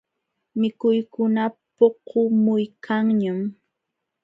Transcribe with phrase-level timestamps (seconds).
[0.59, 1.43] Mikuykuna
[1.75, 3.39] puqumuykanñam.